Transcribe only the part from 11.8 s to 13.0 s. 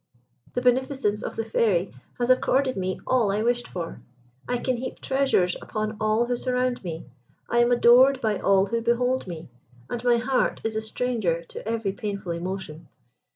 painful emotion.